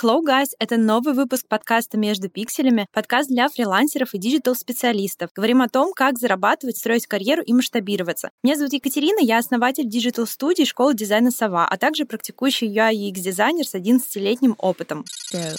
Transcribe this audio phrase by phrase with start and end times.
[0.00, 0.50] Hello, guys!
[0.60, 5.30] Это новый выпуск подкаста «Между пикселями», подкаст для фрилансеров и диджитал-специалистов.
[5.34, 8.30] Говорим о том, как зарабатывать, строить карьеру и масштабироваться.
[8.44, 13.74] Меня зовут Екатерина, я основатель диджитал-студии школы дизайна «Сова», а также практикующий UI UX-дизайнер с
[13.74, 15.04] 11-летним опытом.
[15.32, 15.56] Go.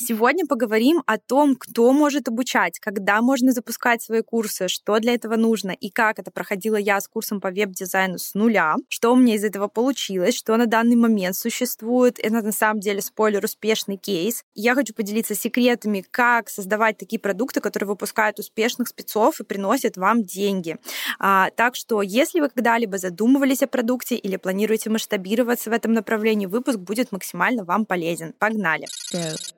[0.00, 5.34] Сегодня поговорим о том, кто может обучать, когда можно запускать свои курсы, что для этого
[5.34, 9.34] нужно и как это проходила я с курсом по веб-дизайну с нуля, что у меня
[9.34, 12.20] из этого получилось, что на данный момент существует.
[12.20, 14.44] Это на самом деле, спойлер, успешный кейс.
[14.54, 20.22] Я хочу поделиться секретами, как создавать такие продукты, которые выпускают успешных спецов и приносят вам
[20.22, 20.76] деньги.
[21.18, 26.46] А, так что, если вы когда-либо задумывались о продукте или планируете масштабироваться в этом направлении,
[26.46, 28.32] выпуск будет максимально вам полезен.
[28.38, 28.86] Погнали!
[29.12, 29.57] Go.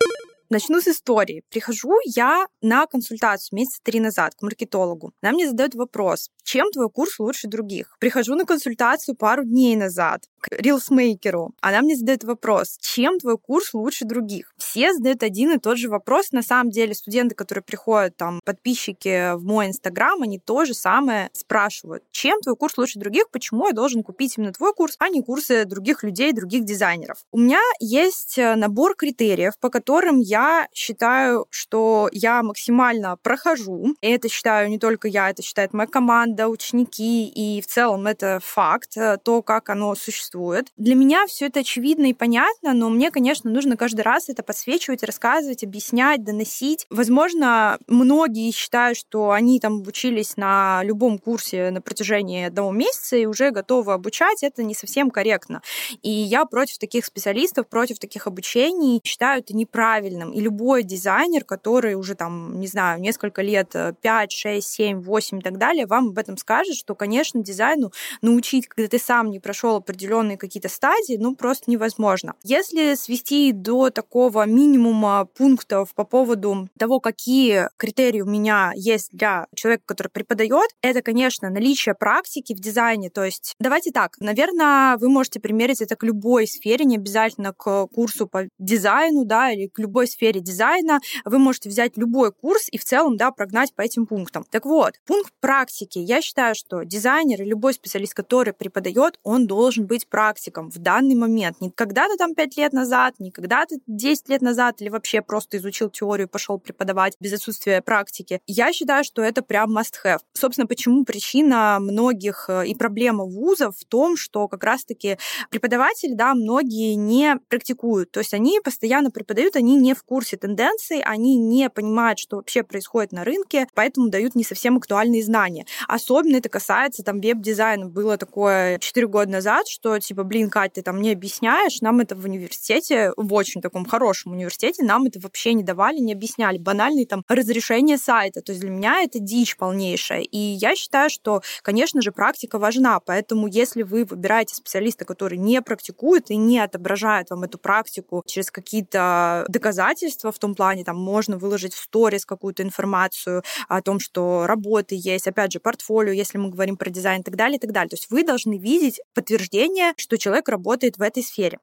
[0.52, 1.44] Начну с истории.
[1.48, 5.12] Прихожу я на консультацию месяца три назад к маркетологу.
[5.22, 7.96] Она мне задает вопрос, чем твой курс лучше других?
[8.00, 11.52] Прихожу на консультацию пару дней назад к рилсмейкеру.
[11.60, 14.52] Она мне задает вопрос, чем твой курс лучше других?
[14.56, 16.32] Все задают один и тот же вопрос.
[16.32, 21.30] На самом деле студенты, которые приходят, там, подписчики в мой инстаграм, они то же самое
[21.32, 22.04] спрашивают.
[22.10, 23.30] Чем твой курс лучше других?
[23.30, 27.18] Почему я должен купить именно твой курс, а не курсы других людей, других дизайнеров?
[27.32, 33.94] У меня есть э, набор критериев, по которым я считаю, что я максимально прохожу.
[34.00, 38.40] И это считаю не только я, это считает моя команда, ученики, и в целом это
[38.42, 40.29] факт, э, то, как оно существует.
[40.76, 45.02] Для меня все это очевидно и понятно, но мне, конечно, нужно каждый раз это подсвечивать,
[45.02, 46.86] рассказывать, объяснять, доносить.
[46.90, 53.26] Возможно, многие считают, что они там обучились на любом курсе на протяжении одного месяца и
[53.26, 54.42] уже готовы обучать.
[54.42, 55.62] Это не совсем корректно.
[56.02, 59.00] И я против таких специалистов, против таких обучений.
[59.04, 60.32] Считаю это неправильным.
[60.32, 65.42] И любой дизайнер, который уже там, не знаю, несколько лет, 5, 6, 7, 8 и
[65.42, 67.92] так далее, вам об этом скажет, что, конечно, дизайну
[68.22, 69.80] научить, когда ты сам не прошел
[70.20, 72.34] определенные какие-то стадии, ну, просто невозможно.
[72.42, 79.46] Если свести до такого минимума пунктов по поводу того, какие критерии у меня есть для
[79.54, 83.10] человека, который преподает, это, конечно, наличие практики в дизайне.
[83.10, 87.86] То есть, давайте так, наверное, вы можете примерить это к любой сфере, не обязательно к
[87.86, 92.78] курсу по дизайну, да, или к любой сфере дизайна, вы можете взять любой курс и
[92.78, 94.44] в целом, да, прогнать по этим пунктам.
[94.50, 95.98] Так вот, пункт практики.
[95.98, 101.14] Я считаю, что дизайнер и любой специалист, который преподает, он должен быть практиком в данный
[101.14, 101.60] момент.
[101.60, 105.88] Не когда-то там 5 лет назад, не когда-то 10 лет назад или вообще просто изучил
[105.88, 108.40] теорию пошел преподавать без отсутствия практики.
[108.46, 110.20] Я считаю, что это прям must-have.
[110.32, 115.18] Собственно, почему причина многих э, и проблема вузов в том, что как раз-таки
[115.50, 118.10] преподаватели, да, многие не практикуют.
[118.10, 122.62] То есть они постоянно преподают, они не в курсе тенденций, они не понимают, что вообще
[122.62, 125.66] происходит на рынке, поэтому дают не совсем актуальные знания.
[125.88, 127.86] Особенно это касается там веб-дизайна.
[127.86, 132.14] Было такое 4 года назад, что типа, блин, Катя, ты там не объясняешь, нам это
[132.14, 136.58] в университете, в очень таком хорошем университете, нам это вообще не давали, не объясняли.
[136.58, 138.40] Банальные там разрешение сайта.
[138.40, 140.20] То есть для меня это дичь полнейшая.
[140.20, 143.00] И я считаю, что, конечно же, практика важна.
[143.00, 148.50] Поэтому если вы выбираете специалиста, который не практикует и не отображает вам эту практику через
[148.50, 154.46] какие-то доказательства в том плане, там можно выложить в сторис какую-то информацию о том, что
[154.46, 157.72] работы есть, опять же, портфолио, если мы говорим про дизайн и так далее, и так
[157.72, 157.90] далее.
[157.90, 161.58] То есть вы должны видеть подтверждение, что человек работает в этой сфере.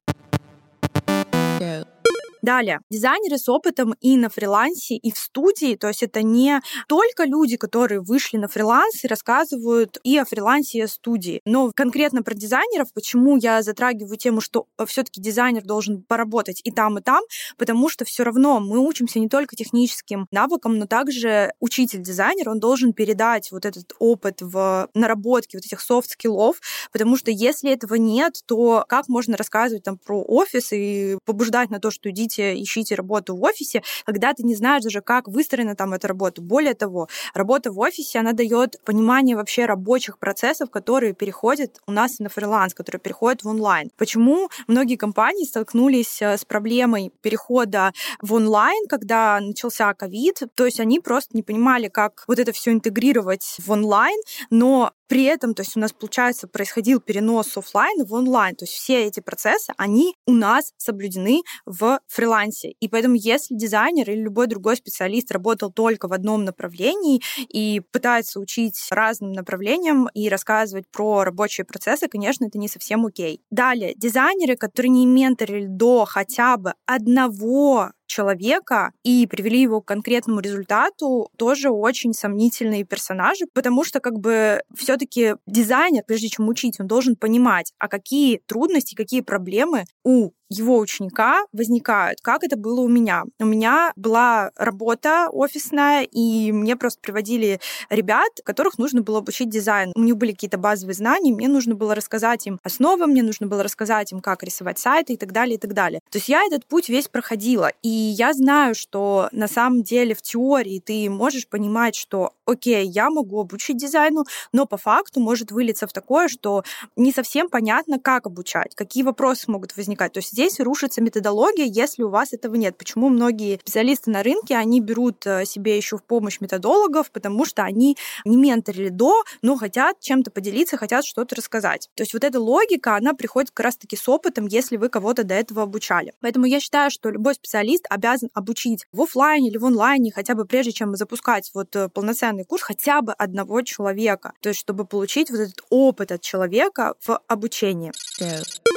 [1.58, 1.97] Go.
[2.42, 7.24] Далее, дизайнеры с опытом и на фрилансе, и в студии, то есть это не только
[7.24, 11.40] люди, которые вышли на фриланс и рассказывают и о фрилансе, и о студии.
[11.44, 16.98] Но конкретно про дизайнеров, почему я затрагиваю тему, что все-таки дизайнер должен поработать и там,
[16.98, 17.22] и там,
[17.56, 22.92] потому что все равно мы учимся не только техническим навыкам, но также учитель-дизайнер, он должен
[22.92, 26.60] передать вот этот опыт в наработке вот этих soft skill ов,
[26.92, 31.80] потому что если этого нет, то как можно рассказывать там про офис и побуждать на
[31.80, 35.74] то, что идите идите, ищите работу в офисе, когда ты не знаешь даже, как выстроена
[35.74, 36.42] там эта работа.
[36.42, 42.18] Более того, работа в офисе, она дает понимание вообще рабочих процессов, которые переходят у нас
[42.18, 43.90] на фриланс, которые переходят в онлайн.
[43.96, 50.42] Почему многие компании столкнулись э, с проблемой перехода в онлайн, когда начался ковид?
[50.54, 54.20] То есть они просто не понимали, как вот это все интегрировать в онлайн,
[54.50, 58.54] но при этом, то есть у нас, получается, происходил перенос офлайн в онлайн.
[58.54, 62.72] То есть все эти процессы, они у нас соблюдены в фрилансе.
[62.80, 68.40] И поэтому, если дизайнер или любой другой специалист работал только в одном направлении и пытается
[68.40, 73.40] учить разным направлениям и рассказывать про рабочие процессы, конечно, это не совсем окей.
[73.50, 80.40] Далее, дизайнеры, которые не менторили до хотя бы одного человека и привели его к конкретному
[80.40, 86.86] результату, тоже очень сомнительные персонажи, потому что как бы все-таки дизайнер, прежде чем учить, он
[86.86, 92.88] должен понимать, а какие трудности, какие проблемы у его ученика возникают, как это было у
[92.88, 93.24] меня.
[93.38, 97.60] У меня была работа офисная, и мне просто приводили
[97.90, 99.92] ребят, которых нужно было обучить дизайн.
[99.94, 103.62] У них были какие-то базовые знания, мне нужно было рассказать им основы, мне нужно было
[103.62, 106.00] рассказать им, как рисовать сайты и так далее, и так далее.
[106.10, 110.22] То есть я этот путь весь проходила, и я знаю, что на самом деле в
[110.22, 115.86] теории ты можешь понимать, что, окей, я могу обучить дизайну, но по факту может вылиться
[115.86, 116.64] в такое, что
[116.96, 120.12] не совсем понятно, как обучать, какие вопросы могут возникать.
[120.12, 122.76] То есть здесь рушится методология, если у вас этого нет.
[122.76, 127.62] Почему многие специалисты на рынке, они берут э, себе еще в помощь методологов, потому что
[127.62, 131.88] они не менторили до, но хотят чем-то поделиться, хотят что-то рассказать.
[131.94, 135.34] То есть вот эта логика, она приходит как раз-таки с опытом, если вы кого-то до
[135.34, 136.12] этого обучали.
[136.20, 140.44] Поэтому я считаю, что любой специалист обязан обучить в офлайне или в онлайне, хотя бы
[140.44, 144.32] прежде чем запускать вот э, полноценный курс, хотя бы одного человека.
[144.40, 147.92] То есть чтобы получить вот этот опыт от человека в обучении.
[148.20, 148.67] Yeah.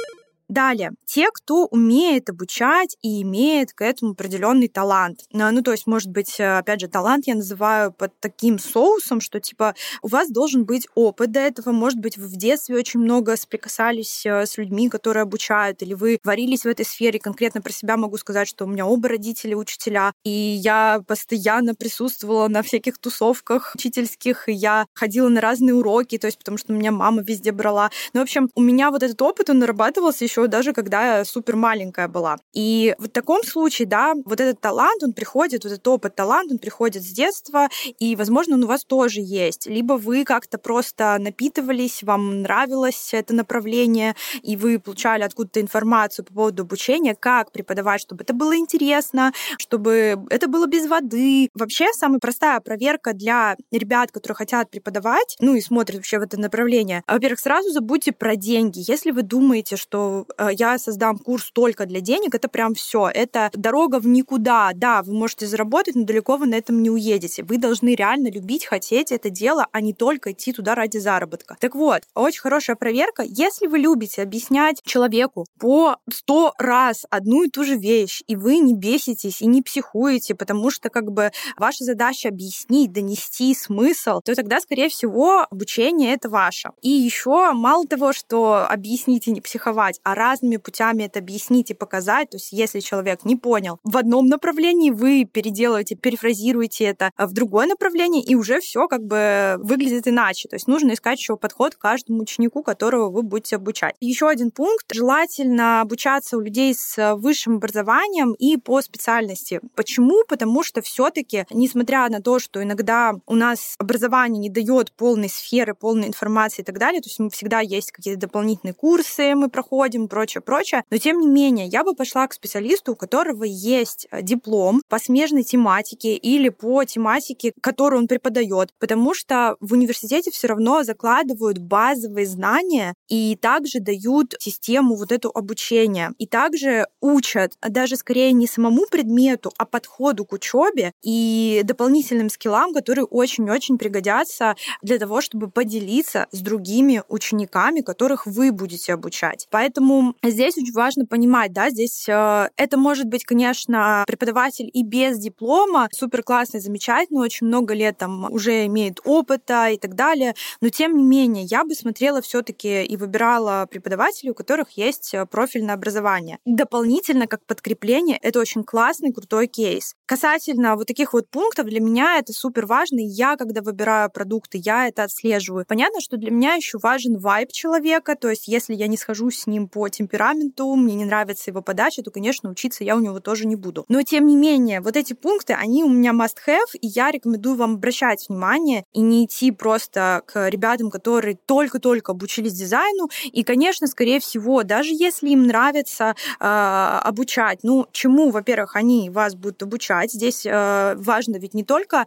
[0.52, 5.20] Далее, те, кто умеет обучать и имеет к этому определенный талант.
[5.32, 9.22] Ну, ну, то есть, может быть, э, опять же, талант я называю под таким соусом,
[9.22, 13.00] что, типа, у вас должен быть опыт до этого, может быть, вы в детстве очень
[13.00, 17.18] много соприкасались э, с людьми, которые обучают, или вы варились в этой сфере.
[17.18, 22.48] Конкретно про себя могу сказать, что у меня оба родители учителя, и я постоянно присутствовала
[22.48, 26.76] на всяких тусовках учительских, и я ходила на разные уроки, то есть потому что у
[26.76, 27.90] меня мама везде брала.
[28.12, 31.56] Ну, в общем, у меня вот этот опыт, он нарабатывался еще даже когда я супер
[31.56, 32.36] маленькая была.
[32.52, 36.58] И в таком случае, да, вот этот талант, он приходит, вот этот опыт, талант, он
[36.58, 37.68] приходит с детства,
[37.98, 39.66] и, возможно, он у вас тоже есть.
[39.66, 46.34] Либо вы как-то просто напитывались, вам нравилось это направление, и вы получали откуда-то информацию по
[46.34, 51.48] поводу обучения, как преподавать, чтобы это было интересно, чтобы это было без воды.
[51.54, 56.38] Вообще, самая простая проверка для ребят, которые хотят преподавать, ну и смотрят вообще в это
[56.38, 57.02] направление.
[57.06, 58.82] Во-первых, сразу забудьте про деньги.
[58.86, 63.08] Если вы думаете, что я создам курс только для денег, это прям все.
[63.12, 64.72] Это дорога в никуда.
[64.74, 67.42] Да, вы можете заработать, но далеко вы на этом не уедете.
[67.42, 71.56] Вы должны реально любить, хотеть это дело, а не только идти туда ради заработка.
[71.60, 73.22] Так вот, очень хорошая проверка.
[73.24, 78.58] Если вы любите объяснять человеку по сто раз одну и ту же вещь, и вы
[78.58, 84.34] не беситесь и не психуете, потому что как бы ваша задача объяснить, донести смысл, то
[84.34, 86.70] тогда, скорее всего, обучение это ваше.
[86.80, 91.74] И еще мало того, что объяснить и не психовать, а разными путями это объяснить и
[91.74, 92.30] показать.
[92.30, 97.66] То есть если человек не понял в одном направлении, вы переделываете, перефразируете это в другое
[97.66, 100.48] направление, и уже все как бы выглядит иначе.
[100.48, 103.94] То есть нужно искать еще подход к каждому ученику, которого вы будете обучать.
[104.00, 104.86] Еще один пункт.
[104.92, 109.60] Желательно обучаться у людей с высшим образованием и по специальности.
[109.74, 110.24] Почему?
[110.28, 115.74] Потому что все-таки, несмотря на то, что иногда у нас образование не дает полной сферы,
[115.74, 120.01] полной информации и так далее, то есть мы всегда есть какие-то дополнительные курсы, мы проходим,
[120.08, 120.84] прочее, прочее.
[120.90, 124.98] Но тем не менее, я бы пошла к специалисту, у которого есть э, диплом по
[124.98, 131.58] смежной тематике или по тематике, которую он преподает, потому что в университете все равно закладывают
[131.58, 136.12] базовые знания и также дают систему вот эту обучения.
[136.18, 142.72] И также учат даже скорее не самому предмету, а подходу к учебе и дополнительным скиллам,
[142.72, 149.46] которые очень-очень пригодятся для того, чтобы поделиться с другими учениками, которых вы будете обучать.
[149.50, 149.91] Поэтому
[150.22, 155.88] здесь очень важно понимать, да, здесь э, это может быть, конечно, преподаватель и без диплома,
[155.92, 160.96] супер классный, замечательный, очень много лет там уже имеет опыта и так далее, но тем
[160.96, 166.38] не менее я бы смотрела все-таки и выбирала преподавателей, у которых есть э, профильное образование.
[166.44, 169.94] Дополнительно, как подкрепление, это очень классный, крутой кейс.
[170.12, 174.86] Касательно вот таких вот пунктов, для меня это супер важно, я, когда выбираю продукты, я
[174.86, 175.64] это отслеживаю.
[175.66, 179.46] Понятно, что для меня еще важен вайб человека, то есть если я не схожу с
[179.46, 183.46] ним по темпераменту, мне не нравится его подача, то, конечно, учиться я у него тоже
[183.46, 183.86] не буду.
[183.88, 187.76] Но, тем не менее, вот эти пункты, они у меня must-have, и я рекомендую вам
[187.76, 193.08] обращать внимание и не идти просто к ребятам, которые только-только обучились дизайну.
[193.24, 199.34] И, конечно, скорее всего, даже если им нравится э, обучать, ну, чему, во-первых, они вас
[199.34, 200.12] будут обучать, преподавать.
[200.12, 202.06] Здесь э, важно ведь не только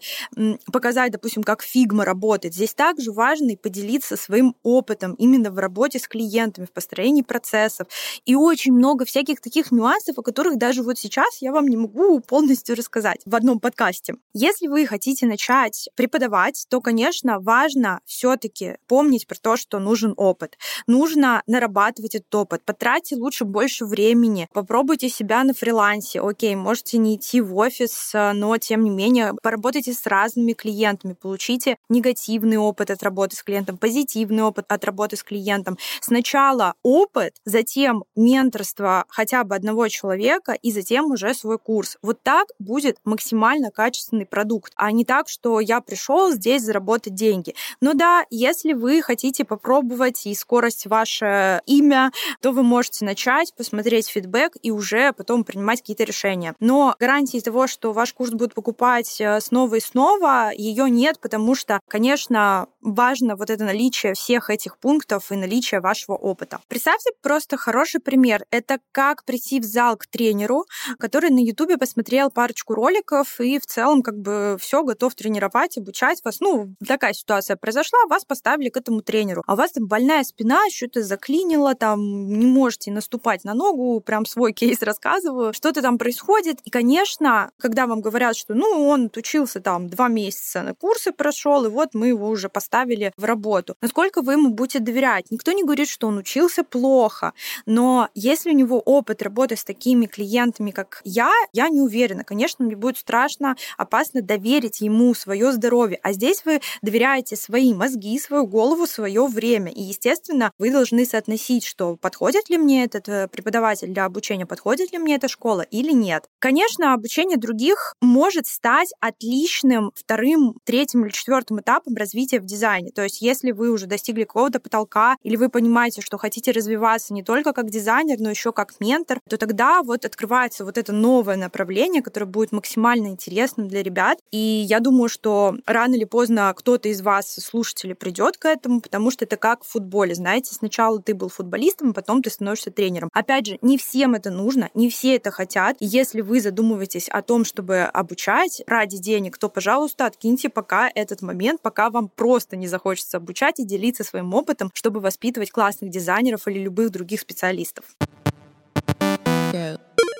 [0.72, 2.54] показать, допустим, как Figma работает.
[2.54, 7.88] Здесь также важно и поделиться своим опытом именно в работе с клиентами, в построении процессов.
[8.26, 12.20] И очень много всяких таких нюансов, о которых даже вот сейчас я вам не могу
[12.20, 14.16] полностью рассказать в одном подкасте.
[14.34, 20.58] Если вы хотите начать преподавать, то, конечно, важно все-таки помнить про то, что нужен опыт.
[20.88, 22.64] Нужно нарабатывать этот опыт.
[22.66, 24.48] Потратьте лучше больше времени.
[24.54, 26.22] Попробуйте себя на фрилансе.
[26.22, 31.78] Окей, можете не идти в офис, но тем не менее поработайте с разными клиентами, получите
[31.90, 35.78] негативный опыт от работы с клиентом, позитивный опыт от работы с клиентом.
[36.02, 41.98] Сначала опыт, затем менторство хотя бы одного человека и затем уже свой курс.
[42.02, 47.56] Вот так будет максимально качественный продукт, а не так, что я пришел здесь заработать деньги.
[47.82, 52.12] Но да, если вы хотите попробовать и скорость ваше имя,
[52.42, 56.56] то вы можете начать, посмотреть фидбэк и уже потом принимать какие-то решения.
[56.60, 61.56] Но гарантии того, что ваш курс будут покупать э, снова и снова, ее нет, потому
[61.56, 66.60] что, конечно, важно вот это наличие всех этих пунктов и наличие вашего опыта.
[66.68, 68.46] Представьте просто хороший пример.
[68.52, 70.66] Это как прийти в зал к тренеру,
[71.00, 76.24] который на Ютубе посмотрел парочку роликов и в целом как бы все готов тренировать, обучать
[76.24, 76.40] вас.
[76.40, 80.60] Ну, такая ситуация произошла, вас поставили к этому тренеру, а у вас там больная спина,
[80.70, 86.60] что-то заклинило, там не можете наступать на ногу, прям свой кейс рассказываю, что-то там происходит.
[86.64, 91.66] И, конечно, когда вам говорят, что ну он учился там два месяца на курсы прошел,
[91.66, 93.76] и вот мы его уже поставили в работу.
[93.82, 95.32] Насколько вы ему будете доверять?
[95.32, 97.34] Никто не говорит, что он учился плохо,
[97.66, 102.24] но если у него опыт работы с такими клиентами, как я, я не уверена.
[102.24, 106.00] Конечно, мне будет страшно, опасно доверить ему свое здоровье.
[106.04, 109.72] А здесь вы доверяете свои мозги, свою голову, свое время.
[109.72, 114.92] И, естественно, вы должны соотносить, что подходит ли мне этот э, преподаватель для обучения, подходит
[114.92, 116.26] ли мне эта школа или нет.
[116.40, 122.92] Конечно, обучение других может стать отличным вторым, третьим или четвертым этапом развития в дизайне.
[122.92, 127.24] То есть, если вы уже достигли какого-то потолка, или вы понимаете, что хотите развиваться не
[127.24, 132.02] только как дизайнер, но еще как ментор, то тогда вот открывается вот это новое направление,
[132.02, 134.20] которое будет максимально интересным для ребят.
[134.32, 139.12] И я думаю, что рано или поздно кто-то из вас, слушателей, придет к этому, потому
[139.12, 140.16] что это как в футболе.
[140.16, 143.10] Знаете, сначала ты был футболистом, а потом ты становишься тренером.
[143.14, 145.78] Опять же, не всем это нужно, не все это хотят.
[145.80, 151.62] Если вы задумываетесь о том, чтобы обучать ради денег, то, пожалуйста, откиньте пока этот момент,
[151.62, 156.60] пока вам просто не захочется обучать и делиться своим опытом, чтобы воспитывать классных дизайнеров или
[156.60, 157.86] любых других специалистов.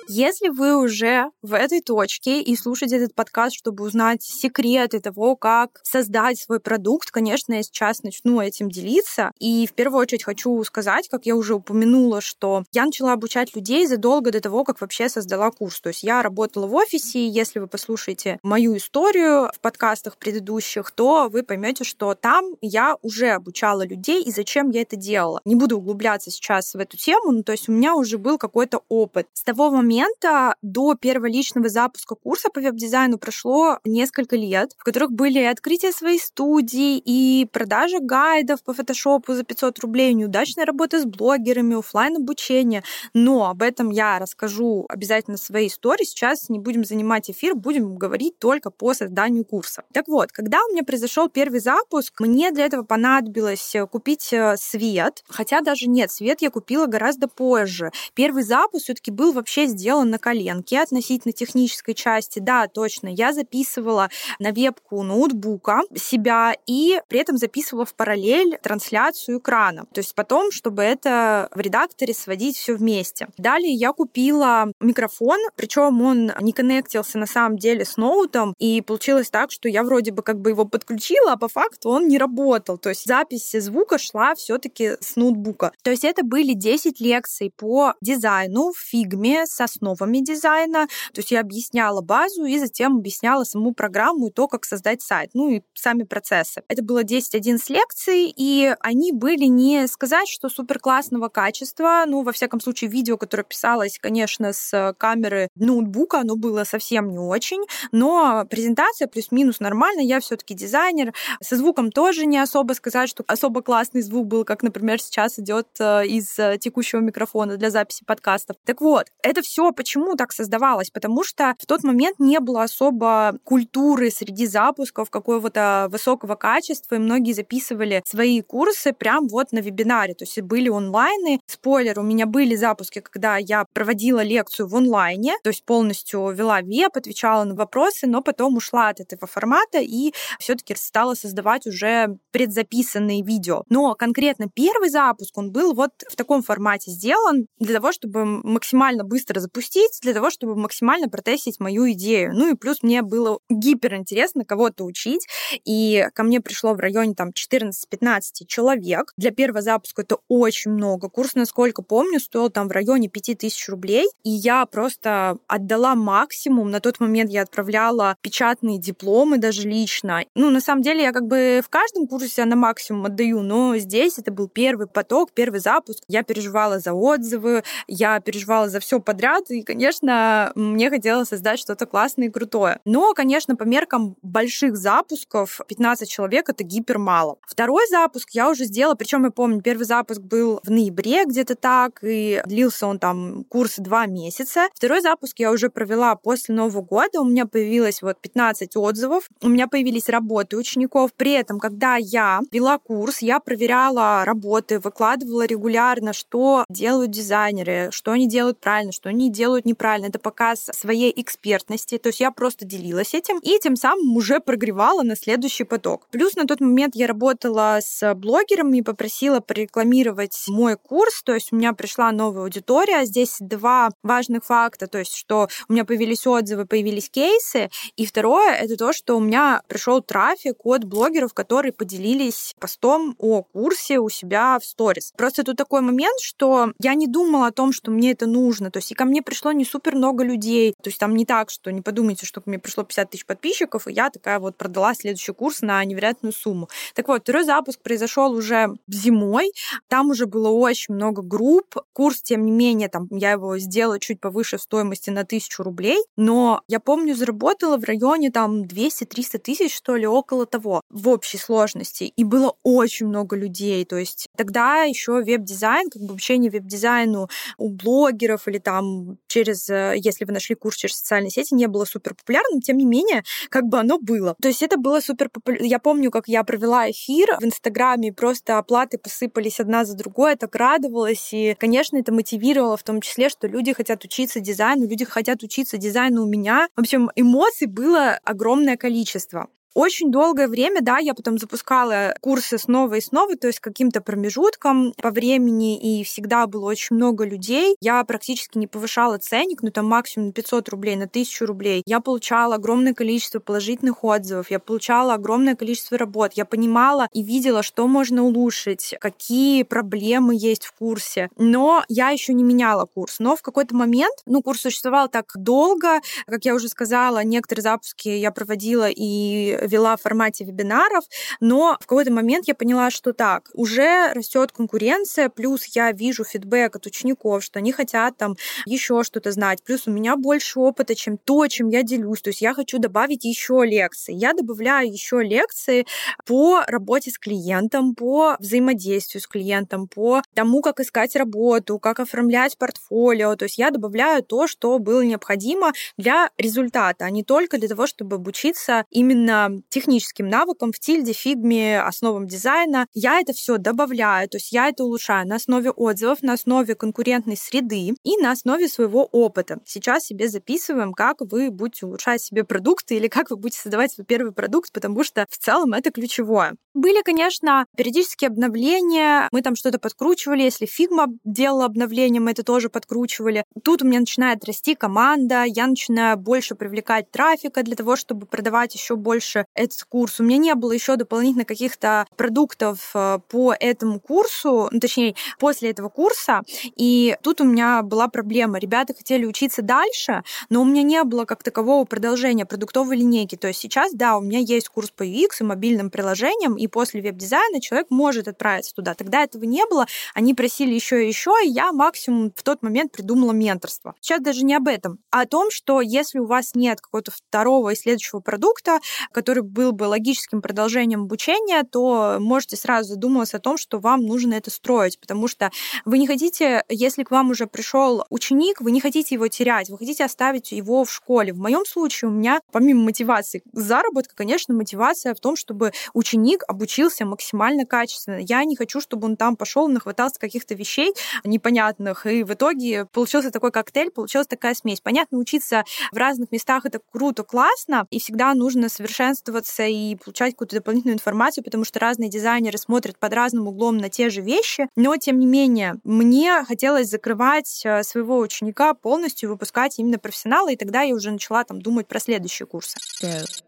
[0.08, 5.80] Если вы уже в этой точке и слушаете этот подкаст, чтобы узнать секреты того, как
[5.82, 9.32] создать свой продукт, конечно, я сейчас начну этим делиться.
[9.40, 13.84] И в первую очередь хочу сказать, как я уже упомянула, что я начала обучать людей
[13.88, 15.80] задолго до того, как вообще создала курс.
[15.80, 20.92] То есть я работала в офисе, и если вы послушаете мою историю в подкастах предыдущих,
[20.92, 25.40] то вы поймете, что там я уже обучала людей и зачем я это делала.
[25.44, 28.82] Не буду углубляться сейчас в эту тему, но то есть у меня уже был какой-то
[28.88, 29.26] опыт.
[29.32, 34.84] С того момента момента до первого личного запуска курса по веб-дизайну прошло несколько лет, в
[34.84, 41.00] которых были открытие своей студии, и продажа гайдов по фотошопу за 500 рублей, неудачная работа
[41.00, 42.82] с блогерами, офлайн обучение.
[43.14, 46.04] Но об этом я расскажу обязательно в своей истории.
[46.04, 49.84] Сейчас не будем занимать эфир, будем говорить только по созданию курса.
[49.92, 55.24] Так вот, когда у меня произошел первый запуск, мне для этого понадобилось купить э, свет,
[55.28, 57.90] хотя даже нет, свет я купила гораздо позже.
[58.14, 62.40] Первый запуск все-таки был вообще сделан сделан на коленке относительно технической части.
[62.40, 64.08] Да, точно, я записывала
[64.40, 69.86] на вебку ноутбука себя и при этом записывала в параллель трансляцию экрана.
[69.94, 73.28] То есть потом, чтобы это в редакторе сводить все вместе.
[73.38, 79.30] Далее я купила микрофон, причем он не коннектился на самом деле с ноутом, и получилось
[79.30, 82.76] так, что я вроде бы как бы его подключила, а по факту он не работал.
[82.76, 85.70] То есть запись звука шла все-таки с ноутбука.
[85.84, 90.86] То есть это были 10 лекций по дизайну в фигме со основами дизайна.
[91.12, 95.30] То есть я объясняла базу и затем объясняла саму программу и то, как создать сайт,
[95.34, 96.62] ну и сами процессы.
[96.68, 102.32] Это было 10-11 лекций, и они были не сказать, что супер классного качества, ну, во
[102.32, 108.44] всяком случае, видео, которое писалось, конечно, с камеры ноутбука, оно было совсем не очень, но
[108.48, 113.62] презентация плюс-минус нормально, я все таки дизайнер, со звуком тоже не особо сказать, что особо
[113.62, 118.56] классный звук был, как, например, сейчас идет э, из э, текущего микрофона для записи подкастов.
[118.64, 120.90] Так вот, это все почему так создавалось?
[120.90, 126.98] Потому что в тот момент не было особо культуры среди запусков какого-то высокого качества, и
[126.98, 131.40] многие записывали свои курсы прям вот на вебинаре, то есть были онлайны.
[131.46, 136.60] Спойлер, у меня были запуски, когда я проводила лекцию в онлайне, то есть полностью вела
[136.60, 142.18] веб, отвечала на вопросы, но потом ушла от этого формата и все-таки стала создавать уже
[142.30, 143.64] предзаписанные видео.
[143.68, 149.04] Но конкретно первый запуск, он был вот в таком формате сделан для того, чтобы максимально
[149.04, 149.55] быстро запустить,
[150.02, 152.32] для того, чтобы максимально протестить мою идею.
[152.34, 155.26] Ну и плюс мне было гиперинтересно кого-то учить,
[155.64, 159.12] и ко мне пришло в районе там 14-15 человек.
[159.16, 161.08] Для первого запуска это очень много.
[161.08, 166.70] Курс, насколько помню, стоил там в районе 5000 рублей, и я просто отдала максимум.
[166.70, 170.24] На тот момент я отправляла печатные дипломы даже лично.
[170.34, 174.18] Ну, на самом деле, я как бы в каждом курсе на максимум отдаю, но здесь
[174.18, 176.02] это был первый поток, первый запуск.
[176.08, 181.86] Я переживала за отзывы, я переживала за все подряд, и, конечно, мне хотелось создать что-то
[181.86, 182.80] классное и крутое.
[182.84, 187.38] Но, конечно, по меркам больших запусков 15 человек— это гипер мало.
[187.46, 192.00] Второй запуск я уже сделала, причем я помню, первый запуск был в ноябре где-то так,
[192.02, 194.68] и длился он там курс два месяца.
[194.74, 199.48] Второй запуск я уже провела после Нового года, у меня появилось вот 15 отзывов, у
[199.48, 201.12] меня появились работы учеников.
[201.14, 208.12] При этом, когда я вела курс, я проверяла работы, выкладывала регулярно, что делают дизайнеры, что
[208.12, 210.06] они делают правильно, что они делают неправильно.
[210.06, 211.98] Это показ своей экспертности.
[211.98, 216.06] То есть я просто делилась этим и тем самым уже прогревала на следующий поток.
[216.10, 221.22] Плюс на тот момент я работала с блогерами и попросила порекламировать мой курс.
[221.22, 223.04] То есть у меня пришла новая аудитория.
[223.04, 224.86] Здесь два важных факта.
[224.86, 227.70] То есть, что у меня появились отзывы, появились кейсы.
[227.96, 233.42] И второе, это то, что у меня пришел трафик от блогеров, которые поделились постом о
[233.42, 235.12] курсе у себя в сторис.
[235.16, 238.70] Просто тут такой момент, что я не думала о том, что мне это нужно.
[238.70, 240.74] То есть и ко мне пришло не супер много людей.
[240.82, 243.92] То есть там не так, что не подумайте, что мне пришло 50 тысяч подписчиков, и
[243.92, 246.68] я такая вот продала следующий курс на невероятную сумму.
[246.94, 249.52] Так вот, второй запуск произошел уже зимой.
[249.88, 251.76] Там уже было очень много групп.
[251.92, 255.98] Курс, тем не менее, там я его сделала чуть повыше стоимости на тысячу рублей.
[256.16, 261.38] Но я помню, заработала в районе там 200-300 тысяч, что ли, около того в общей
[261.38, 262.04] сложности.
[262.04, 263.84] И было очень много людей.
[263.84, 267.28] То есть тогда еще веб-дизайн, как бы обучение веб-дизайну
[267.58, 271.84] у блогеров или там через, э, если вы нашли курс через социальные сети, не было
[271.84, 274.36] супер популярным, тем не менее, как бы оно было.
[274.40, 275.66] То есть это было супер популярно.
[275.66, 280.36] Я помню, как я провела эфир в Инстаграме, просто оплаты посыпались одна за другой, я
[280.36, 285.04] так радовалась, и, конечно, это мотивировало в том числе, что люди хотят учиться дизайну, люди
[285.04, 286.68] хотят учиться дизайну у меня.
[286.76, 289.48] В общем, эмоций было огромное количество.
[289.76, 294.94] Очень долгое время, да, я потом запускала курсы снова и снова, то есть каким-то промежутком
[295.02, 297.76] по времени, и всегда было очень много людей.
[297.82, 301.82] Я практически не повышала ценник, ну там максимум 500 рублей, на 1000 рублей.
[301.84, 306.32] Я получала огромное количество положительных отзывов, я получала огромное количество работ.
[306.36, 311.28] Я понимала и видела, что можно улучшить, какие проблемы есть в курсе.
[311.36, 313.16] Но я еще не меняла курс.
[313.18, 318.08] Но в какой-то момент, ну, курс существовал так долго, как я уже сказала, некоторые запуски
[318.08, 321.04] я проводила и вела в формате вебинаров,
[321.40, 326.76] но в какой-то момент я поняла, что так, уже растет конкуренция, плюс я вижу фидбэк
[326.76, 331.18] от учеников, что они хотят там еще что-то знать, плюс у меня больше опыта, чем
[331.18, 334.14] то, чем я делюсь, то есть я хочу добавить еще лекции.
[334.14, 335.86] Я добавляю еще лекции
[336.24, 342.58] по работе с клиентом, по взаимодействию с клиентом, по тому, как искать работу, как оформлять
[342.58, 347.68] портфолио, то есть я добавляю то, что было необходимо для результата, а не только для
[347.68, 352.86] того, чтобы обучиться именно техническим навыкам в тильде, фигме, основам дизайна.
[352.94, 357.36] Я это все добавляю, то есть я это улучшаю на основе отзывов, на основе конкурентной
[357.36, 359.58] среды и на основе своего опыта.
[359.64, 364.04] Сейчас себе записываем, как вы будете улучшать себе продукты или как вы будете создавать свой
[364.04, 366.56] первый продукт, потому что в целом это ключевое.
[366.74, 372.68] Были, конечно, периодические обновления, мы там что-то подкручивали, если Figma делала обновление, мы это тоже
[372.68, 373.44] подкручивали.
[373.64, 378.74] Тут у меня начинает расти команда, я начинаю больше привлекать трафика для того, чтобы продавать
[378.74, 380.20] еще больше этот курс.
[380.20, 385.70] У меня не было еще дополнительно каких-то продуктов э, по этому курсу, ну, точнее, после
[385.70, 386.42] этого курса.
[386.76, 388.58] И тут у меня была проблема.
[388.58, 393.36] Ребята хотели учиться дальше, но у меня не было как такового продолжения продуктовой линейки.
[393.36, 397.00] То есть сейчас, да, у меня есть курс по UX и мобильным приложениям, и после
[397.00, 398.94] веб-дизайна человек может отправиться туда.
[398.94, 399.86] Тогда этого не было.
[400.14, 403.94] Они просили еще и еще, и я максимум в тот момент придумала менторство.
[404.00, 407.70] Сейчас даже не об этом, а о том, что если у вас нет какого-то второго
[407.70, 408.78] и следующего продукта,
[409.12, 414.02] который который был бы логическим продолжением обучения, то можете сразу задумываться о том, что вам
[414.02, 415.50] нужно это строить, потому что
[415.84, 419.78] вы не хотите, если к вам уже пришел ученик, вы не хотите его терять, вы
[419.78, 421.32] хотите оставить его в школе.
[421.32, 427.04] В моем случае у меня, помимо мотивации заработка, конечно, мотивация в том, чтобы ученик обучился
[427.04, 428.20] максимально качественно.
[428.20, 433.32] Я не хочу, чтобы он там пошел, нахватался каких-то вещей непонятных, и в итоге получился
[433.32, 434.80] такой коктейль, получилась такая смесь.
[434.80, 438.68] Понятно, учиться в разных местах это круто, классно, и всегда нужно
[439.16, 443.88] совершенствоваться и получать какую-то дополнительную информацию, потому что разные дизайнеры смотрят под разным углом на
[443.88, 444.68] те же вещи.
[444.76, 450.56] Но, тем не менее, мне хотелось закрывать э, своего ученика полностью, выпускать именно профессионала, и
[450.56, 452.76] тогда я уже начала там думать про следующие курсы.
[453.02, 453.45] Go.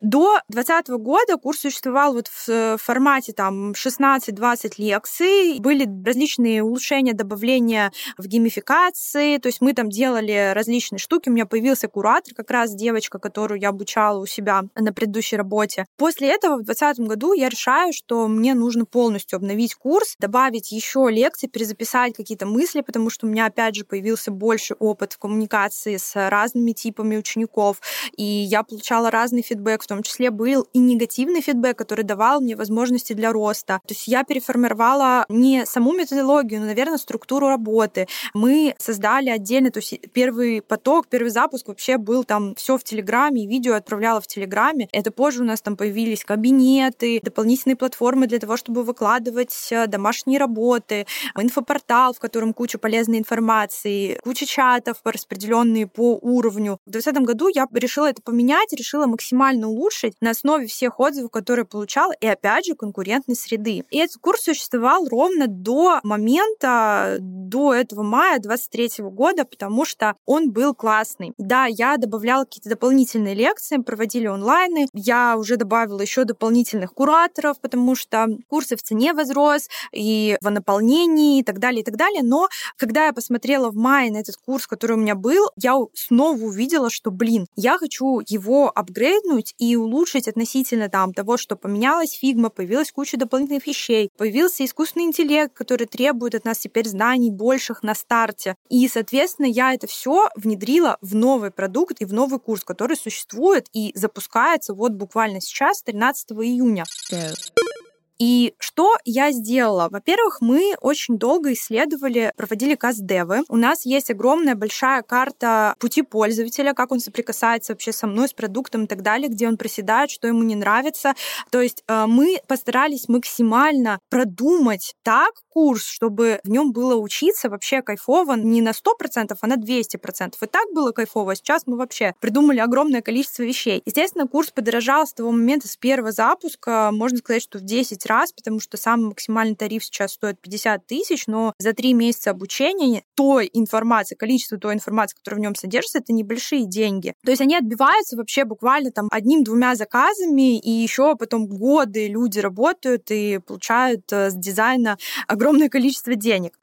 [0.00, 5.58] До 2020 года курс существовал вот в э, формате там 16-20 лекций.
[5.58, 9.36] Были различные улучшения, добавления в геймификации.
[9.36, 11.28] То есть мы там делали различные штуки.
[11.28, 15.84] У меня появился куратор, как раз девочка, которую я обучала у себя на предыдущей работе.
[15.98, 21.08] После этого в 2020 году я решаю, что мне нужно полностью обновить курс, добавить еще
[21.10, 25.98] лекции, перезаписать какие-то мысли, потому что у меня опять же появился больше опыт в коммуникации
[25.98, 27.82] с разными типами учеников,
[28.16, 33.12] и я получала разный фидбэк, том числе был и негативный фидбэк, который давал мне возможности
[33.12, 33.80] для роста.
[33.86, 38.06] То есть я переформировала не саму методологию, но, наверное, структуру работы.
[38.32, 43.48] Мы создали отдельно, то есть первый поток, первый запуск вообще был там все в Телеграме,
[43.48, 44.88] видео отправляла в Телеграме.
[44.92, 50.38] Это позже у нас там появились кабинеты, дополнительные платформы для того, чтобы выкладывать э, домашние
[50.38, 56.78] работы, инфопортал, в котором куча полезной информации, куча чатов распределенные по уровню.
[56.86, 61.30] В 2020 году я решила это поменять, решила максимально улучшить улучшить на основе всех отзывов,
[61.30, 63.84] которые получал, и опять же конкурентной среды.
[63.90, 70.50] И этот курс существовал ровно до момента, до этого мая 23 года, потому что он
[70.50, 71.32] был классный.
[71.38, 77.94] Да, я добавляла какие-то дополнительные лекции, проводили онлайны, я уже добавила еще дополнительных кураторов, потому
[77.94, 82.22] что курс и в цене возрос, и в наполнении, и так далее, и так далее.
[82.22, 86.40] Но когда я посмотрела в мае на этот курс, который у меня был, я снова
[86.42, 92.50] увидела, что, блин, я хочу его апгрейднуть и улучшить относительно там того, что поменялась Figma,
[92.50, 97.94] появилась куча дополнительных вещей, появился искусственный интеллект, который требует от нас теперь знаний больших на
[97.94, 98.56] старте.
[98.68, 103.66] И, соответственно, я это все внедрила в новый продукт и в новый курс, который существует
[103.72, 106.84] и запускается вот буквально сейчас, 13 июня.
[107.10, 107.89] Go.
[108.20, 109.88] И что я сделала?
[109.90, 113.44] Во-первых, мы очень долго исследовали, проводили каст-девы.
[113.48, 118.34] У нас есть огромная большая карта пути пользователя, как он соприкасается вообще со мной, с
[118.34, 121.14] продуктом и так далее, где он проседает, что ему не нравится.
[121.50, 127.80] То есть э, мы постарались максимально продумать так курс, чтобы в нем было учиться вообще
[127.80, 130.34] кайфово не на 100%, а на 200%.
[130.40, 131.34] И так было кайфово.
[131.34, 133.82] Сейчас мы вообще придумали огромное количество вещей.
[133.86, 138.32] Естественно, курс подорожал с того момента, с первого запуска, можно сказать, что в 10 раз,
[138.32, 143.48] потому что самый максимальный тариф сейчас стоит 50 тысяч, но за три месяца обучения той
[143.52, 147.14] информации, количество той информации, которая в нем содержится, это небольшие деньги.
[147.24, 153.10] То есть они отбиваются вообще буквально там одним-двумя заказами, и еще потом годы люди работают
[153.10, 156.54] и получают э, с дизайна огромное количество денег.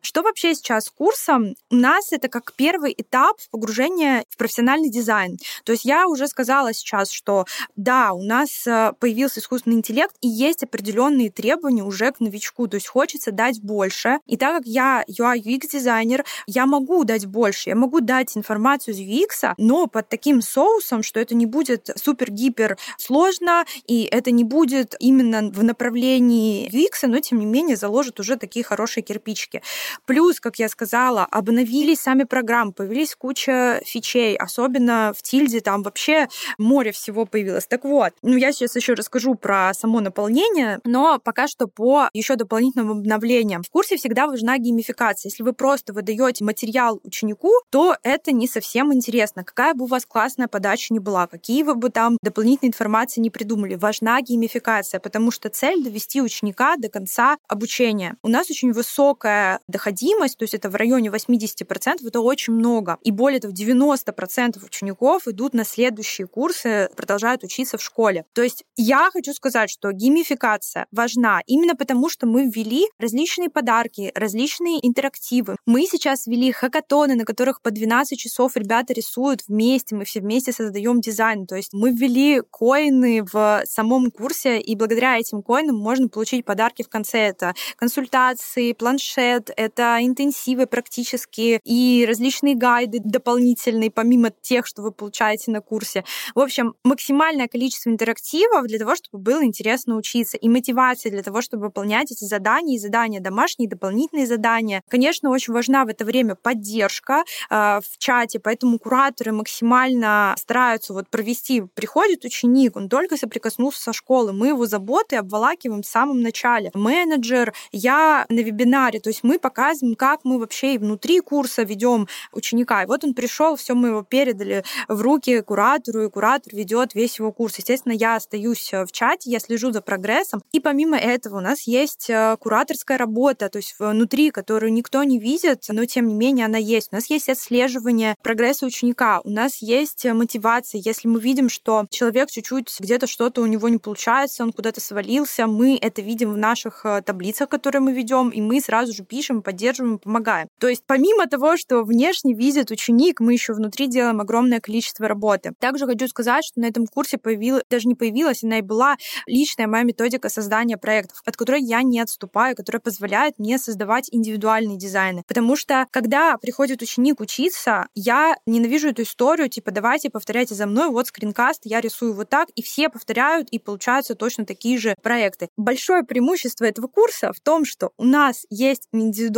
[0.00, 1.54] Что вообще сейчас с курсом?
[1.70, 5.36] У нас это как первый этап погружения в профессиональный дизайн.
[5.64, 7.44] То есть я уже сказала сейчас, что
[7.76, 12.68] да, у нас э, появился искусственный интеллект, и есть определенные требования уже к новичку.
[12.68, 14.18] То есть хочется дать больше.
[14.26, 17.70] И так как я UI UX дизайнер, я могу дать больше.
[17.70, 22.78] Я могу дать информацию из UX, но под таким соусом, что это не будет супер-гипер
[22.96, 28.36] сложно, и это не будет именно в направлении UX, но тем не менее заложит уже
[28.36, 29.62] такие хорошие кирпичики.
[30.06, 36.28] Плюс, как я сказала, обновились сами программы, появились куча фичей, особенно в Тильде, там вообще
[36.58, 37.66] море всего появилось.
[37.66, 42.36] Так вот, ну я сейчас еще расскажу про само наполнение, но пока что по еще
[42.36, 43.62] дополнительным обновлениям.
[43.62, 45.30] В курсе всегда важна геймификация.
[45.30, 49.44] Если вы просто выдаете материал ученику, то это не совсем интересно.
[49.44, 53.30] Какая бы у вас классная подача ни была, какие вы бы там дополнительной информации не
[53.30, 58.16] придумали, важна геймификация, потому что цель довести ученика до конца обучения.
[58.22, 62.98] У нас очень высокая доходимость, то есть это в районе 80%, это очень много.
[63.04, 68.24] И более того, 90% учеников идут на следующие курсы, продолжают учиться в школе.
[68.32, 74.10] То есть я хочу сказать, что геймификация важна именно потому, что мы ввели различные подарки,
[74.16, 75.56] различные интерактивы.
[75.64, 80.52] Мы сейчас ввели хакатоны, на которых по 12 часов ребята рисуют вместе, мы все вместе
[80.52, 81.46] создаем дизайн.
[81.46, 86.82] То есть мы ввели коины в самом курсе, и благодаря этим коинам можно получить подарки
[86.82, 87.18] в конце.
[87.18, 95.50] Это консультации, планшет, это интенсивы практически и различные гайды дополнительные, помимо тех, что вы получаете
[95.50, 96.04] на курсе.
[96.34, 101.42] В общем, максимальное количество интерактивов для того, чтобы было интересно учиться, и мотивация для того,
[101.42, 104.82] чтобы выполнять эти задания, и задания домашние, и дополнительные задания.
[104.88, 111.08] Конечно, очень важна в это время поддержка э, в чате, поэтому кураторы максимально стараются вот
[111.08, 116.70] провести, приходит ученик, он только соприкоснулся со школы, мы его заботы обволакиваем в самом начале.
[116.74, 122.06] Менеджер, я на вебинаре, то есть мы показываем, как мы вообще и внутри курса ведем
[122.32, 122.84] ученика.
[122.84, 127.18] И вот он пришел, все мы его передали в руки куратору, и куратор ведет весь
[127.18, 127.58] его курс.
[127.58, 130.44] Естественно, я остаюсь в чате, я слежу за прогрессом.
[130.52, 135.18] И помимо этого у нас есть э, кураторская работа, то есть внутри, которую никто не
[135.18, 136.90] видит, но тем не менее она есть.
[136.92, 140.80] У нас есть отслеживание прогресса ученика, у нас есть мотивация.
[140.84, 145.48] Если мы видим, что человек чуть-чуть где-то что-то у него не получается, он куда-то свалился,
[145.48, 149.42] мы это видим в наших э, таблицах, которые мы ведем, и мы сразу же пишем,
[149.48, 150.48] поддерживаем, помогаем.
[150.60, 155.54] То есть помимо того, что внешне видит ученик, мы еще внутри делаем огромное количество работы.
[155.58, 159.66] Также хочу сказать, что на этом курсе появилась, даже не появилась, она и была личная
[159.66, 165.22] моя методика создания проектов, от которой я не отступаю, которая позволяет мне создавать индивидуальные дизайны.
[165.26, 170.90] Потому что, когда приходит ученик учиться, я ненавижу эту историю, типа, давайте повторяйте за мной,
[170.90, 175.48] вот скринкаст, я рисую вот так, и все повторяют, и получаются точно такие же проекты.
[175.56, 178.88] Большое преимущество этого курса в том, что у нас есть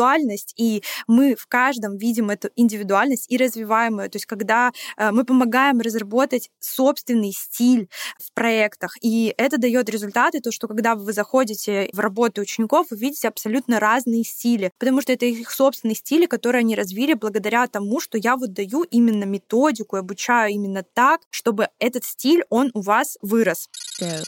[0.00, 4.08] индивидуальность, и мы в каждом видим эту индивидуальность и развиваем ее.
[4.08, 10.40] То есть, когда э, мы помогаем разработать собственный стиль в проектах, и это дает результаты,
[10.40, 15.12] то, что когда вы заходите в работу учеников, вы видите абсолютно разные стили, потому что
[15.12, 19.96] это их собственные стили, которые они развили благодаря тому, что я вот даю именно методику,
[19.96, 23.68] обучаю именно так, чтобы этот стиль, он у вас вырос.
[24.00, 24.24] Yeah.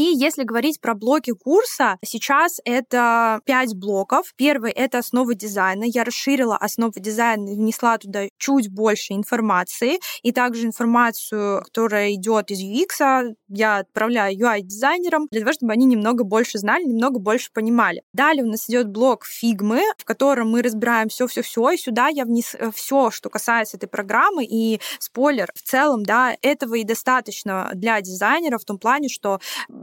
[0.00, 4.32] И если говорить про блоки курса, сейчас это пять блоков.
[4.34, 5.84] Первый— это основы дизайна.
[5.84, 9.98] Я расширила основы дизайна и внесла туда чуть больше информации.
[10.22, 16.24] И также информацию, которая идет из UX, я отправляю UI-дизайнерам для того, чтобы они немного
[16.24, 18.02] больше знали, немного больше понимали.
[18.14, 22.54] Далее у нас идет блок фигмы, в котором мы разбираем все-все-все, и сюда я внес
[22.54, 28.00] э, все, что касается этой программы, и спойлер, в целом, да, этого и достаточно для
[28.00, 29.40] дизайнера в том плане, что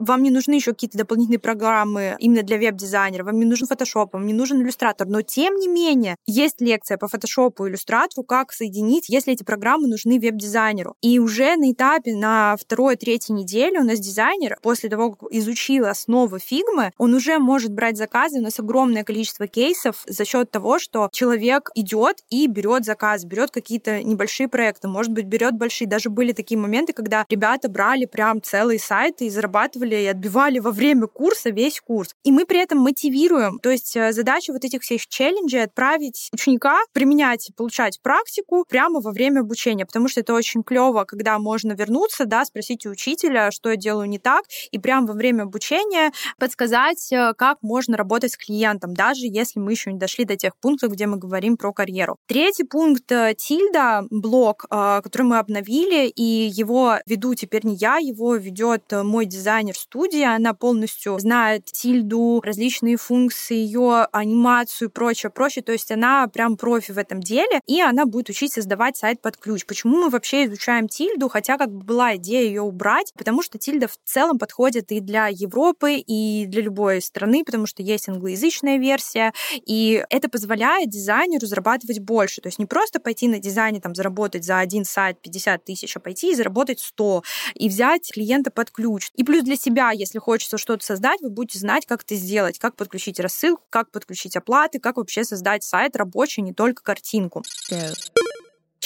[0.08, 4.26] вам не нужны еще какие-то дополнительные программы именно для веб-дизайнера, вам не нужен Photoshop, вам
[4.26, 9.10] не нужен иллюстратор, но тем не менее есть лекция по Photoshop и иллюстратору, как соединить,
[9.10, 10.96] если эти программы нужны веб-дизайнеру.
[11.02, 16.39] И уже на этапе на второй-третьей неделе у нас дизайнер, после того, как изучил основы
[16.39, 18.39] фигмы, он уже может брать заказы.
[18.39, 23.52] У нас огромное количество кейсов за счет того, что человек идет и берет заказ, берет
[23.52, 25.88] какие-то небольшие проекты, может быть, берет большие.
[25.88, 30.71] Даже были такие моменты, когда ребята брали прям целые сайты и зарабатывали и отбивали во
[30.71, 32.13] время курса весь курс.
[32.23, 33.60] И мы при этом мотивируем.
[33.60, 39.12] То есть э, задача вот этих всех челленджей отправить ученика применять, получать практику прямо во
[39.12, 43.69] время обучения, потому что это очень клево, когда можно вернуться, да, спросить у учителя, что
[43.69, 48.38] я делаю не так, и прямо во время обучения подсказать, э, как можно работать с
[48.38, 52.17] клиентом, даже если мы еще не дошли до тех пунктов, где мы говорим про карьеру.
[52.28, 58.36] Третий пункт э, Тильда, блок, который мы обновили, и его веду теперь не я, его
[58.36, 65.63] ведет мой дизайнер студия, она полностью знает тильду, различные функции, ее анимацию и прочее, прочее.
[65.63, 69.37] То есть она прям профи в этом деле, и она будет учить создавать сайт под
[69.37, 69.65] ключ.
[69.65, 73.87] Почему мы вообще изучаем тильду, хотя как бы была идея ее убрать, потому что тильда
[73.87, 79.33] в целом подходит и для Европы, и для любой страны, потому что есть англоязычная версия,
[79.65, 82.41] и это позволяет дизайнеру зарабатывать больше.
[82.41, 85.99] То есть не просто пойти на дизайне, там, заработать за один сайт 50 тысяч, а
[85.99, 87.23] пойти и заработать 100,
[87.55, 89.09] и взять клиента под ключ.
[89.15, 92.75] И плюс для себя если хочется что-то создать, вы будете знать, как это сделать, как
[92.75, 97.43] подключить рассылку, как подключить оплаты, как вообще создать сайт рабочий, не только картинку.
[97.69, 97.93] Yeah.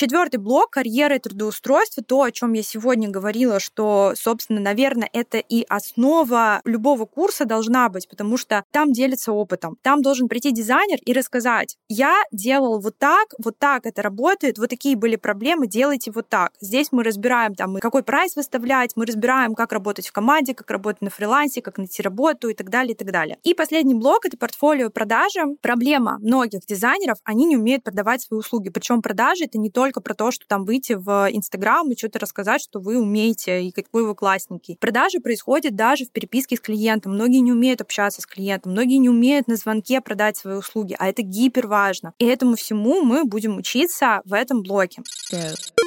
[0.02, 2.02] Четвертый блок— карьера и трудоустройство.
[2.04, 7.88] То, о чем я сегодня говорила, что, собственно, наверное, это и основа любого курса должна
[7.88, 9.78] быть, потому что там делится опытом.
[9.84, 14.72] Там должен прийти дизайнер и рассказать, я делал вот так, вот так это работает, вот
[14.72, 16.54] такие были проблемы, делайте вот так.
[16.60, 21.04] Здесь мы разбираем, там, какой прайс выставлять, мы разбираем, как работать в команде, как работать
[21.04, 23.38] на фрилансе, как найти работу и так далее, и так далее.
[23.44, 25.42] И последний блок— это портфолио продажи.
[25.62, 28.70] Проблема многих дизайнеров, они не умеют продавать свои услуги.
[28.70, 32.20] Причем продажи— это не только только про то, что там выйти в Инстаграм и что-то
[32.20, 34.78] рассказать, что вы умеете и какой вы классненький.
[34.80, 37.14] Продажи происходят даже в переписке с клиентом.
[37.14, 41.10] Многие не умеют общаться с клиентом, многие не умеют на звонке продать свои услуги, а
[41.10, 42.14] это гипер важно.
[42.20, 45.02] И этому всему мы будем учиться в этом блоке.
[45.34, 45.81] Yeah.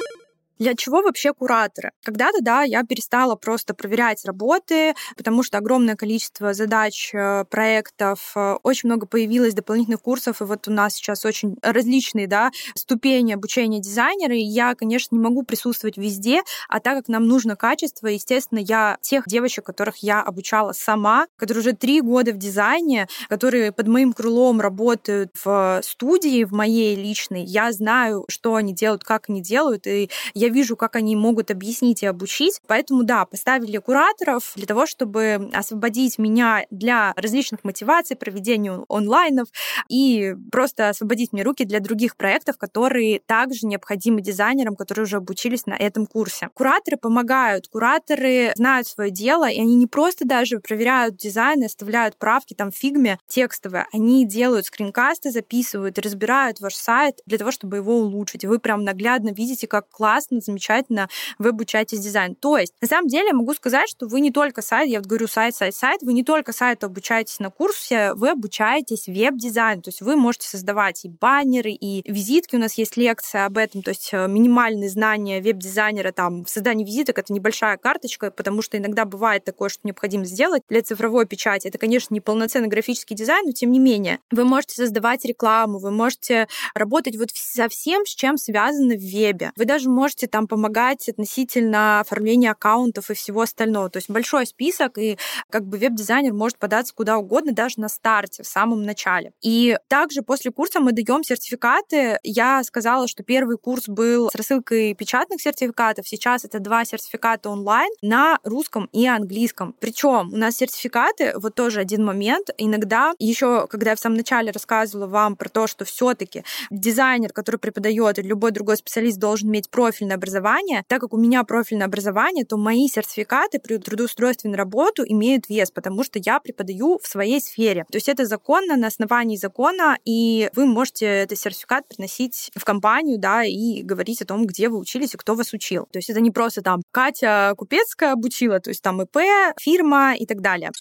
[0.57, 1.91] Для чего вообще кураторы?
[2.03, 8.55] Когда-то, да, я перестала просто проверять работы, потому что огромное количество задач, э, проектов, э,
[8.63, 13.79] очень много появилось дополнительных курсов, и вот у нас сейчас очень различные, да, ступени обучения
[13.81, 18.59] дизайнера, и я, конечно, не могу присутствовать везде, а так как нам нужно качество, естественно,
[18.59, 23.87] я тех девочек, которых я обучала сама, которые уже три года в дизайне, которые под
[23.87, 29.41] моим крылом работают в студии, в моей личной, я знаю, что они делают, как они
[29.41, 32.61] делают, и я я вижу, как они могут объяснить и обучить.
[32.67, 39.47] Поэтому, да, поставили кураторов для того, чтобы освободить меня для различных мотиваций, проведения онлайнов
[39.89, 45.65] и просто освободить мне руки для других проектов, которые также необходимы дизайнерам, которые уже обучились
[45.65, 46.49] на этом курсе.
[46.53, 52.17] Кураторы помогают, кураторы знают свое дело, и они не просто даже проверяют дизайн и оставляют
[52.17, 57.97] правки там фигме текстовые, они делают скринкасты, записывают, разбирают ваш сайт для того, чтобы его
[57.97, 58.45] улучшить.
[58.45, 62.35] вы прям наглядно видите, как классно классно, замечательно вы обучаетесь дизайн.
[62.35, 65.27] То есть, на самом деле, могу сказать, что вы не только сайт, я вот говорю
[65.27, 70.01] сайт, сайт, сайт, вы не только сайт обучаетесь на курсе, вы обучаетесь веб-дизайну, то есть
[70.01, 74.09] вы можете создавать и баннеры, и визитки, у нас есть лекция об этом, то есть
[74.11, 79.43] э, минимальные знания веб-дизайнера там в создании визиток, это небольшая карточка, потому что иногда бывает
[79.43, 81.67] такое, что необходимо сделать для цифровой печати.
[81.67, 85.91] Это, конечно, не полноценный графический дизайн, но тем не менее, вы можете создавать рекламу, вы
[85.91, 89.51] можете работать вот со всем, с чем связано в вебе.
[89.55, 93.89] Вы даже можете можете там помогать относительно оформления аккаунтов и всего остального.
[93.89, 95.17] То есть большой список, и
[95.49, 99.31] как бы веб-дизайнер может податься куда угодно, даже на старте, в самом начале.
[99.41, 102.19] И также после курса мы даем сертификаты.
[102.23, 106.07] Я сказала, что первый курс был с рассылкой печатных сертификатов.
[106.07, 109.75] Сейчас это два сертификата онлайн на русском и английском.
[109.79, 114.51] Причем у нас сертификаты, вот тоже один момент, иногда еще, когда я в самом начале
[114.51, 119.69] рассказывала вам про то, что все-таки дизайнер, который преподает, или любой другой специалист должен иметь
[119.69, 120.83] профильное профильное образование.
[120.87, 125.71] Так как у меня профильное образование, то мои сертификаты при трудоустройстве на работу имеют вес,
[125.71, 127.85] потому что я преподаю в своей сфере.
[127.91, 133.19] То есть это законно, на основании закона, и вы можете этот сертификат приносить в компанию,
[133.19, 135.87] да, и говорить о том, где вы учились и кто вас учил.
[135.91, 139.17] То есть это не просто там Катя Купецкая обучила, то есть там ИП,
[139.59, 140.71] фирма и так далее.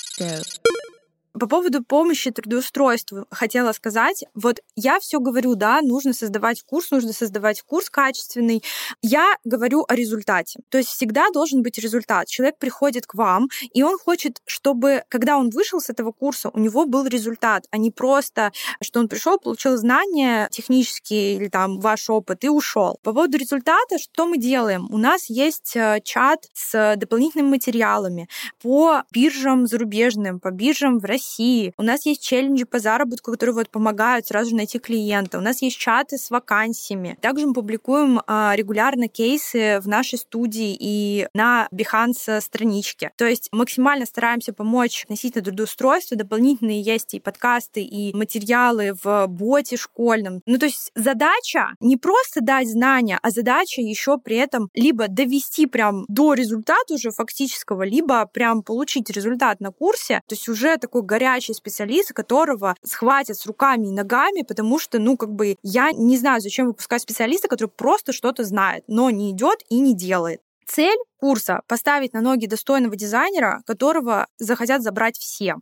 [1.39, 4.25] По поводу помощи трудоустройству хотела сказать.
[4.35, 8.63] Вот я все говорю, да, нужно создавать курс, нужно создавать курс качественный.
[9.03, 10.61] Я говорю о результате.
[10.69, 12.29] То есть всегда должен быть результат.
[12.29, 16.59] Человек приходит к вам, и он хочет, чтобы, когда он вышел с этого курса, у
[16.61, 22.09] него был результат, а не просто, что он пришел, получил знания технические или там ваш
[22.11, 22.99] опыт и ушел.
[23.03, 24.87] По поводу результата, что мы делаем?
[24.91, 28.29] У нас есть э, чат с дополнительными материалами
[28.63, 31.73] по биржам зарубежным, по биржам в России, России.
[31.79, 35.39] У нас есть челленджи по заработку, которые вот помогают сразу найти клиента.
[35.39, 37.17] У нас есть чаты с вакансиями.
[37.21, 43.11] Также мы публикуем а, регулярно кейсы в нашей студии и на Behance страничке.
[43.17, 46.17] То есть максимально стараемся помочь относительно трудоустройства.
[46.17, 50.43] Дополнительные есть и подкасты, и материалы в боте школьном.
[50.47, 55.67] Ну, то есть задача не просто дать знания, а задача еще при этом либо довести
[55.67, 60.21] прям до результата уже фактического, либо прям получить результат на курсе.
[60.29, 65.17] То есть уже такой горячий специалист, которого схватят с руками и ногами, потому что, ну,
[65.17, 69.61] как бы, я не знаю, зачем выпускать специалиста, который просто что-то знает, но не идет
[69.69, 70.41] и не делает.
[70.67, 75.57] Цель курса— поставить на ноги достойного дизайнера, которого захотят забрать все.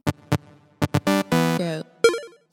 [1.58, 1.91] Yeah.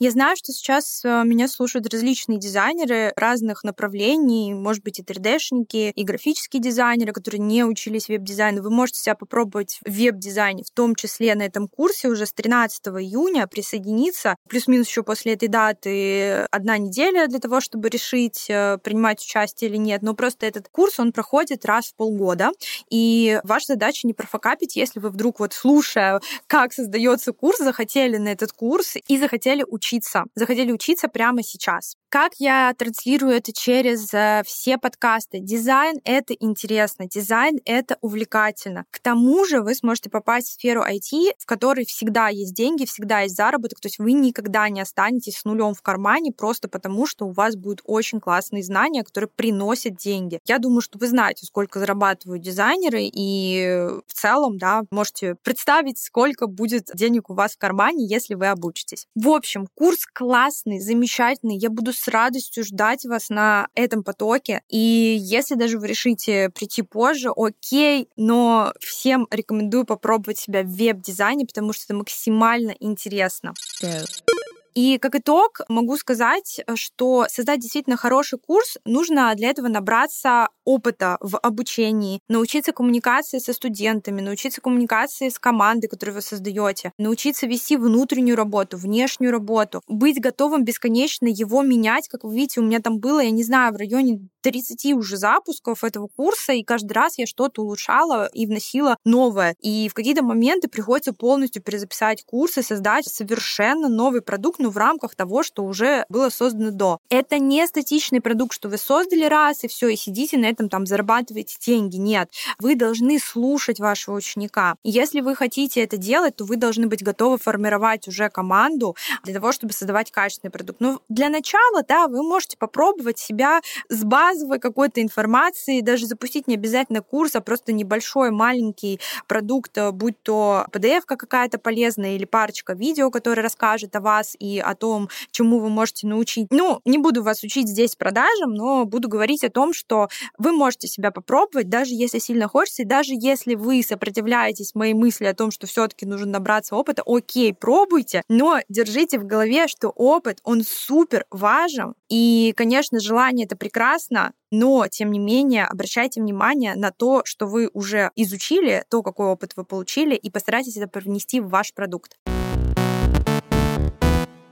[0.01, 5.91] Я знаю, что сейчас э, меня слушают различные дизайнеры разных направлений, может быть, и 3D-шники,
[5.91, 8.61] и графические дизайнеры, которые не учились веб-дизайну.
[8.61, 12.87] Вы можете себя попробовать в веб-дизайне, в том числе на этом курсе уже с 13
[12.87, 14.37] июня присоединиться.
[14.47, 19.75] Плюс-минус еще после этой даты одна неделя для того, чтобы решить, э, принимать участие или
[19.75, 20.01] нет.
[20.01, 22.51] Но просто этот курс, он проходит раз в полгода.
[22.89, 28.29] И ваша задача не профокапить, если вы вдруг вот слушая, как создается курс, захотели на
[28.29, 31.95] этот курс и захотели учиться учиться, захотели учиться прямо сейчас.
[32.09, 35.39] Как я транслирую это через э, все подкасты?
[35.39, 38.85] Дизайн— это интересно, дизайн— это увлекательно.
[38.89, 43.19] К тому же вы сможете попасть в сферу IT, в которой всегда есть деньги, всегда
[43.19, 47.27] есть заработок, то есть вы никогда не останетесь с нулем в кармане просто потому, что
[47.27, 50.39] у вас будут очень классные знания, которые приносят деньги.
[50.47, 56.47] Я думаю, что вы знаете, сколько зарабатывают дизайнеры, и в целом, да, можете представить, сколько
[56.47, 59.05] будет денег у вас в кармане, если вы обучитесь.
[59.13, 61.55] В общем, Курс классный, замечательный.
[61.55, 64.61] Я буду с радостью ждать вас на этом потоке.
[64.69, 64.77] И
[65.19, 71.73] если даже вы решите прийти позже, окей, но всем рекомендую попробовать себя в веб-дизайне, потому
[71.73, 73.53] что это максимально интересно.
[73.81, 74.28] Yeah.
[74.73, 81.17] И как итог могу сказать, что создать действительно хороший курс нужно для этого набраться опыта
[81.19, 87.75] в обучении, научиться коммуникации со студентами, научиться коммуникации с командой, которую вы создаете, научиться вести
[87.75, 92.07] внутреннюю работу, внешнюю работу, быть готовым бесконечно его менять.
[92.07, 95.83] Как вы видите, у меня там было, я не знаю, в районе 30 уже запусков
[95.83, 99.55] этого курса, и каждый раз я что-то улучшала и вносила новое.
[99.59, 104.77] И в какие-то моменты приходится полностью перезаписать курс и создать совершенно новый продукт, но в
[104.77, 106.99] рамках того, что уже было создано до.
[107.09, 110.85] Это не статичный продукт, что вы создали раз, и все, и сидите на этом там
[110.85, 111.97] зарабатываете деньги.
[111.97, 112.31] Нет.
[112.59, 114.75] Вы должны слушать вашего ученика.
[114.83, 119.51] Если вы хотите это делать, то вы должны быть готовы формировать уже команду для того,
[119.51, 120.79] чтобы создавать качественный продукт.
[120.79, 126.55] Но для начала, да, вы можете попробовать себя с базовой какой-то информации, даже запустить не
[126.55, 132.73] обязательно курс, а просто небольшой маленький продукт, э, будь то PDF какая-то полезная или парочка
[132.73, 136.47] видео, которое расскажет о вас и о том, чему вы можете научить.
[136.49, 140.87] Ну, не буду вас учить здесь продажам, но буду говорить о том, что вы можете
[140.87, 145.51] себя попробовать, даже если сильно хочется, и даже если вы сопротивляетесь моей мысли о том,
[145.51, 151.25] что все-таки нужно набраться опыта, окей, пробуйте, но держите в голове, что опыт, он супер
[151.29, 157.45] важен, и, конечно, желание это прекрасно, но, тем не менее, обращайте внимание на то, что
[157.45, 162.17] вы уже изучили, то, какой опыт вы получили, и постарайтесь это привнести в ваш продукт.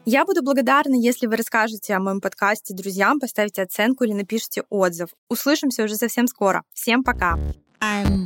[0.09, 5.09] Я буду благодарна, если вы расскажете о моем подкасте друзьям, поставите оценку или напишите отзыв.
[5.29, 6.63] Услышимся уже совсем скоро.
[6.73, 7.37] Всем пока!
[7.81, 8.25] I'm